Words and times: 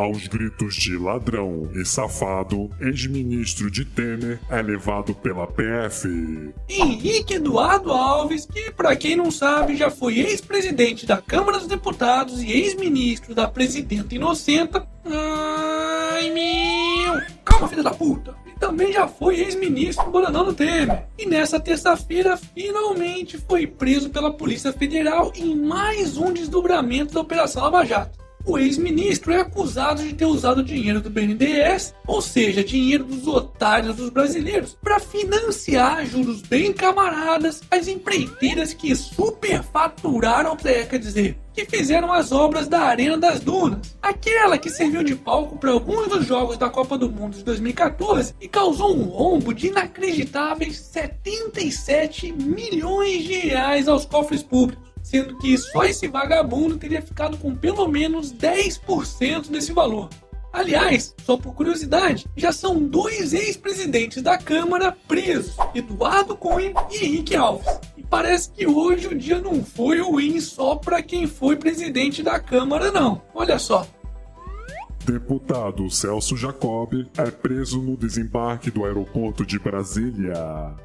Aos 0.00 0.26
gritos 0.28 0.76
de 0.76 0.96
ladrão 0.96 1.70
e 1.74 1.84
safado, 1.84 2.70
ex-ministro 2.80 3.70
de 3.70 3.84
Temer 3.84 4.40
é 4.48 4.62
levado 4.62 5.14
pela 5.14 5.46
PF. 5.46 6.08
Henrique 6.66 7.34
Eduardo 7.34 7.92
Alves, 7.92 8.46
que 8.46 8.70
para 8.70 8.96
quem 8.96 9.14
não 9.14 9.30
sabe 9.30 9.76
já 9.76 9.90
foi 9.90 10.20
ex-presidente 10.20 11.04
da 11.04 11.18
Câmara 11.18 11.58
dos 11.58 11.66
Deputados 11.66 12.42
e 12.42 12.50
ex-ministro 12.50 13.34
da 13.34 13.46
presidenta 13.46 14.14
inocenta. 14.14 14.88
Ai 15.04 16.30
meu! 16.30 17.20
Calma, 17.44 17.68
filha 17.68 17.82
da 17.82 17.90
puta! 17.90 18.34
Também 18.58 18.94
já 18.94 19.06
foi 19.06 19.40
ex-ministro 19.40 20.06
do 20.06 20.12
Bonanão 20.12 20.54
Temer. 20.54 21.08
E 21.18 21.26
nessa 21.26 21.60
terça-feira, 21.60 22.38
finalmente 22.38 23.36
foi 23.36 23.66
preso 23.66 24.08
pela 24.08 24.32
Polícia 24.32 24.72
Federal 24.72 25.30
em 25.36 25.54
mais 25.54 26.16
um 26.16 26.32
desdobramento 26.32 27.12
da 27.12 27.20
Operação 27.20 27.64
Lava 27.64 27.84
Jato. 27.84 28.19
O 28.44 28.56
ex-ministro 28.58 29.32
é 29.32 29.40
acusado 29.40 30.02
de 30.02 30.14
ter 30.14 30.24
usado 30.24 30.62
dinheiro 30.62 31.00
do 31.00 31.10
BNDES, 31.10 31.94
ou 32.06 32.22
seja, 32.22 32.64
dinheiro 32.64 33.04
dos 33.04 33.26
otários 33.26 33.96
dos 33.96 34.08
brasileiros, 34.08 34.76
para 34.82 34.98
financiar 34.98 36.06
juros 36.06 36.40
bem 36.40 36.72
camaradas 36.72 37.60
as 37.70 37.86
empreiteiras 37.86 38.72
que 38.72 38.94
superfaturaram, 38.96 40.56
é, 40.64 40.84
quer 40.84 40.98
dizer, 40.98 41.38
que 41.52 41.66
fizeram 41.66 42.12
as 42.12 42.32
obras 42.32 42.66
da 42.66 42.80
Arena 42.80 43.18
das 43.18 43.40
Dunas, 43.40 43.96
aquela 44.00 44.56
que 44.56 44.70
serviu 44.70 45.02
de 45.02 45.14
palco 45.14 45.58
para 45.58 45.72
alguns 45.72 46.08
dos 46.08 46.26
jogos 46.26 46.56
da 46.56 46.70
Copa 46.70 46.96
do 46.96 47.10
Mundo 47.10 47.36
de 47.36 47.44
2014 47.44 48.34
e 48.40 48.48
causou 48.48 48.96
um 48.96 49.04
rombo 49.04 49.52
de 49.52 49.68
inacreditáveis 49.68 50.78
77 50.78 52.32
milhões 52.32 53.24
de 53.24 53.34
reais 53.34 53.88
aos 53.88 54.06
cofres 54.06 54.42
públicos 54.42 54.89
sendo 55.10 55.36
que 55.38 55.58
só 55.58 55.84
esse 55.84 56.06
vagabundo 56.06 56.76
teria 56.76 57.02
ficado 57.02 57.36
com 57.36 57.54
pelo 57.54 57.88
menos 57.88 58.32
10% 58.32 59.48
desse 59.50 59.72
valor. 59.72 60.08
Aliás, 60.52 61.14
só 61.24 61.36
por 61.36 61.54
curiosidade, 61.54 62.26
já 62.36 62.52
são 62.52 62.80
dois 62.80 63.32
ex-presidentes 63.32 64.22
da 64.22 64.38
Câmara 64.38 64.96
presos, 65.06 65.56
Eduardo 65.74 66.36
Cunha 66.36 66.72
e 66.90 67.04
Henrique 67.04 67.36
Alves. 67.36 67.66
E 67.96 68.02
parece 68.02 68.50
que 68.50 68.66
hoje 68.66 69.08
o 69.08 69.18
dia 69.18 69.40
não 69.40 69.64
foi 69.64 70.00
ruim 70.00 70.40
só 70.40 70.76
para 70.76 71.02
quem 71.02 71.26
foi 71.26 71.56
presidente 71.56 72.22
da 72.22 72.38
Câmara, 72.38 72.90
não. 72.90 73.22
Olha 73.34 73.58
só. 73.58 73.86
Deputado 75.10 75.90
Celso 75.90 76.36
Jacob 76.36 77.04
é 77.18 77.30
preso 77.32 77.82
no 77.82 77.96
desembarque 77.96 78.70
do 78.70 78.84
aeroporto 78.84 79.44
de 79.44 79.58
Brasília. 79.58 80.36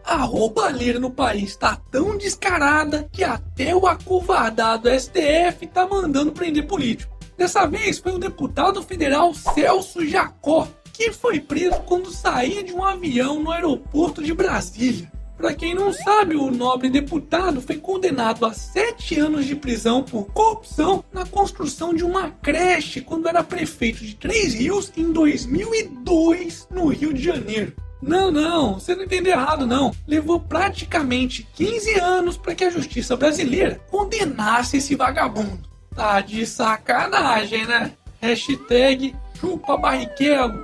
A 0.04 0.24
roubalheira 0.24 1.00
no 1.00 1.12
país 1.12 1.52
está 1.52 1.76
tão 1.76 2.18
descarada 2.18 3.08
que 3.12 3.24
até 3.24 3.76
o 3.76 3.86
acovardado 3.86 4.90
STF 4.90 5.68
tá 5.72 5.86
mandando 5.86 6.32
prender 6.32 6.66
político. 6.66 7.16
Dessa 7.38 7.68
vez 7.68 8.00
foi 8.00 8.14
o 8.14 8.18
deputado 8.18 8.82
federal 8.82 9.32
Celso 9.32 10.04
Jacó, 10.04 10.68
que 10.92 11.12
foi 11.12 11.40
preso 11.40 11.82
quando 11.82 12.10
saía 12.10 12.64
de 12.64 12.74
um 12.74 12.84
avião 12.84 13.40
no 13.40 13.52
aeroporto 13.52 14.24
de 14.24 14.34
Brasília. 14.34 15.12
Para 15.38 15.54
quem 15.54 15.76
não 15.76 15.92
sabe, 15.92 16.36
o 16.36 16.50
nobre 16.50 16.90
deputado 16.90 17.62
foi 17.62 17.78
condenado 17.78 18.46
a 18.46 18.54
sete 18.54 19.20
anos 19.20 19.46
de 19.46 19.56
prisão 19.56 20.02
por 20.02 20.26
corrupção 20.28 21.04
na 21.12 21.26
construção 21.26 21.94
de 21.94 22.04
uma 22.04 22.30
creche 22.30 23.02
quando 23.02 23.28
era 23.28 23.44
prefeito 23.44 24.04
de 24.04 24.16
Três 24.16 24.54
Rios 24.54 24.92
em 24.96 25.12
2002, 25.12 26.68
no 26.72 26.88
Rio 26.88 27.14
de 27.14 27.22
Janeiro. 27.22 27.74
Não, 28.02 28.32
não, 28.32 28.76
você 28.76 28.96
não 28.96 29.04
entendeu 29.04 29.34
errado, 29.34 29.66
não. 29.66 29.92
Levou 30.08 30.40
praticamente 30.40 31.48
15 31.56 32.00
anos 32.00 32.38
para 32.38 32.54
que 32.54 32.64
a 32.64 32.70
justiça 32.70 33.18
brasileira 33.18 33.82
condenasse 33.90 34.78
esse 34.78 34.96
vagabundo. 34.96 35.68
Tá 35.96 36.22
de 36.22 36.46
sacanagem, 36.46 37.66
né? 37.66 37.94
Hashtag 38.22 39.16
chupa 39.40 39.78
barriquelo. 39.78 40.64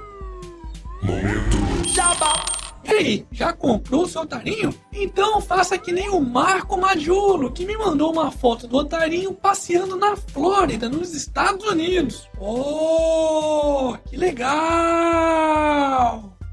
Momento. 1.01 1.87
Jabá. 1.87 2.60
E 2.83 2.89
aí, 2.89 3.25
já 3.31 3.53
comprou 3.53 4.03
o 4.03 4.07
seu 4.07 4.21
otarinho? 4.21 4.73
Então 4.91 5.39
faça 5.39 5.77
que 5.77 5.91
nem 5.91 6.09
o 6.09 6.19
Marco 6.19 6.77
Majolo, 6.77 7.51
que 7.51 7.65
me 7.65 7.77
mandou 7.77 8.11
uma 8.11 8.31
foto 8.31 8.67
do 8.67 8.77
otarinho 8.77 9.33
passeando 9.33 9.95
na 9.95 10.15
Flórida, 10.15 10.89
nos 10.89 11.13
Estados 11.13 11.65
Unidos. 11.67 12.27
Oh, 12.39 13.95
que 14.09 14.17
legal! 14.17 14.51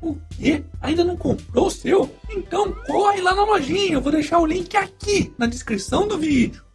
O 0.01 0.17
quê? 0.37 0.63
Ainda 0.81 1.03
não 1.03 1.17
comprou 1.17 1.67
o 1.67 1.71
seu? 1.71 2.09
Então 2.31 2.73
corre 2.87 3.21
lá 3.21 3.35
na 3.35 3.45
lojinha, 3.45 3.95
eu 3.95 4.01
vou 4.01 4.13
deixar 4.13 4.39
o 4.39 4.47
link 4.47 4.77
aqui 4.77 5.33
na 5.37 5.47
descrição 5.47 6.07
do 6.07 6.17
vídeo. 6.19 6.68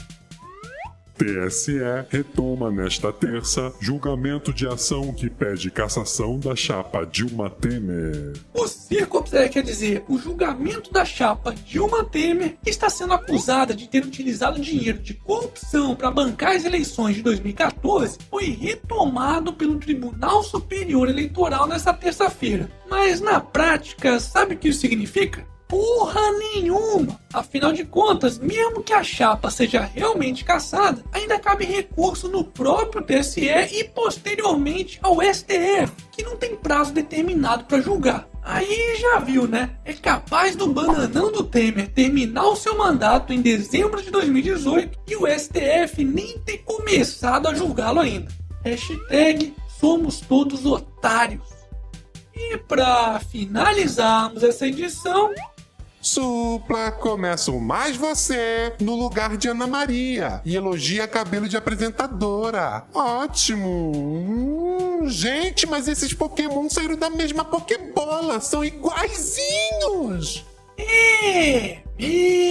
TSE 1.18 1.79
retoma 2.09 2.72
nesta 2.72 3.13
terça 3.13 3.72
julgamento 3.79 4.53
de 4.53 4.68
ação 4.68 5.13
que 5.13 5.29
pede 5.29 5.69
cassação 5.69 6.40
da 6.40 6.56
chapa 6.56 7.06
Dilma 7.06 7.50
Temer. 7.50 8.34
O 8.53 8.68
circo, 8.68 9.24
quer 9.24 9.63
dizer, 9.63 10.03
o 10.07 10.18
julgamento 10.18 10.91
da 10.91 11.06
chapa 11.06 11.53
Dilma 11.53 12.03
Temer, 12.03 12.57
que 12.63 12.69
está 12.69 12.90
sendo 12.90 13.13
acusada 13.13 13.74
de 13.74 13.88
ter 13.88 14.03
utilizado 14.03 14.59
dinheiro 14.59 15.00
de 15.00 15.13
corrupção 15.13 15.96
para 15.96 16.12
bancar 16.12 16.56
as 16.56 16.66
eleições 16.66 17.16
de 17.16 17.22
2014, 17.22 18.18
foi 18.30 18.50
retomado 18.50 19.53
pelo 19.53 19.78
Tribunal 19.78 20.44
Superior 20.44 21.07
Eleitoral 21.09 21.68
nesta 21.68 21.94
terça-feira. 21.94 22.69
Mas 22.90 23.22
na 23.22 23.40
prática, 23.40 24.19
sabe 24.19 24.56
o 24.56 24.57
que 24.57 24.69
isso 24.69 24.81
significa? 24.81 25.53
Porra 25.73 26.22
nenhuma. 26.34 27.19
Afinal 27.34 27.73
de 27.73 27.84
contas, 27.84 28.38
mesmo 28.38 28.84
que 28.84 28.94
a 28.94 29.03
chapa 29.03 29.50
seja 29.50 29.81
realmente 29.81 30.45
caçada, 30.45 31.03
ainda 31.11 31.39
cabe 31.39 31.66
recurso 31.66 32.28
no 32.28 32.44
próprio 32.44 33.01
TSE 33.01 33.50
e 33.72 33.83
posteriormente 33.83 35.00
ao 35.01 35.19
STF, 35.19 35.91
que 36.12 36.22
não 36.22 36.38
tem 36.38 36.56
prazo 36.56 36.94
determinado 36.94 37.63
para 37.63 37.81
julgar. 37.81 38.29
Aí 38.44 38.97
já 39.00 39.17
viu, 39.17 39.47
né? 39.47 39.72
É 39.83 39.94
capaz 39.94 40.56
do 40.56 40.67
bananão 40.67 41.31
do 41.31 41.44
Temer 41.44 41.88
terminar 41.88 42.45
o 42.50 42.56
seu 42.56 42.78
mandato 42.78 43.33
em 43.33 43.41
dezembro 43.41 44.00
de 44.00 44.12
2018 44.12 45.00
e 45.07 45.16
o 45.16 45.25
STF 45.25 46.06
nem 46.06 46.38
ter 46.39 46.59
começado 46.59 47.47
a 47.47 47.56
julgá-lo 47.56 48.00
ainda. 48.00 48.31
Hashtag 48.63 49.56
somos 49.79 50.19
todos 50.19 50.67
otários. 50.67 51.47
E 52.35 52.57
para 52.57 53.19
finalizarmos 53.19 54.44
essa 54.44 54.67
edição, 54.67 55.31
Supla, 56.03 56.91
começo 56.91 57.58
mais 57.62 57.96
você 57.96 58.74
no 58.81 58.94
lugar 58.94 59.38
de 59.38 59.47
Ana 59.47 59.66
Maria 59.66 60.41
e 60.44 60.53
elogia 60.53 61.08
cabelo 61.08 61.47
de 61.47 61.56
apresentadora. 61.56 62.84
Ótimo! 62.94 63.94
Hum, 63.96 65.08
gente, 65.08 65.66
mas 65.66 65.88
esses 65.88 66.13
Pokémon 66.13 66.69
saíram 66.69 66.97
da 66.97 67.09
mesma 67.09 67.46
Pokébola, 67.46 68.42
são 68.42 68.66
iguaizinhos! 68.66 70.46
É, 70.78 71.78
mesmo 71.97 72.43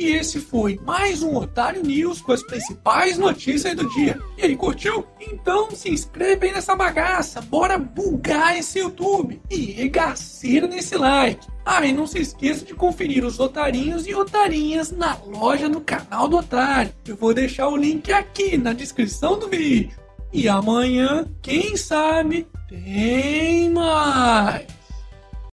E 0.00 0.12
esse 0.12 0.40
foi 0.40 0.80
mais 0.82 1.22
um 1.22 1.36
Otário 1.36 1.82
News 1.82 2.22
com 2.22 2.32
as 2.32 2.42
principais 2.42 3.18
notícias 3.18 3.76
do 3.76 3.86
dia. 3.90 4.18
E 4.38 4.46
aí, 4.46 4.56
curtiu? 4.56 5.06
Então 5.20 5.70
se 5.72 5.90
inscreve 5.90 6.46
aí 6.46 6.54
nessa 6.54 6.74
bagaça, 6.74 7.42
bora 7.42 7.76
bugar 7.76 8.56
esse 8.56 8.78
YouTube 8.78 9.42
e 9.50 9.56
regaceira 9.72 10.66
nesse 10.66 10.96
like. 10.96 11.46
Ah, 11.66 11.84
e 11.84 11.92
não 11.92 12.06
se 12.06 12.18
esqueça 12.18 12.64
de 12.64 12.72
conferir 12.72 13.26
os 13.26 13.38
otarinhos 13.38 14.06
e 14.06 14.14
otarinhas 14.14 14.90
na 14.90 15.18
loja 15.26 15.68
do 15.68 15.82
canal 15.82 16.28
do 16.28 16.38
Otário. 16.38 16.94
Eu 17.06 17.16
vou 17.16 17.34
deixar 17.34 17.68
o 17.68 17.76
link 17.76 18.10
aqui 18.10 18.56
na 18.56 18.72
descrição 18.72 19.38
do 19.38 19.48
vídeo. 19.48 19.98
E 20.32 20.48
amanhã, 20.48 21.28
quem 21.42 21.76
sabe, 21.76 22.48
tem 22.70 23.68
mais. 23.68 24.79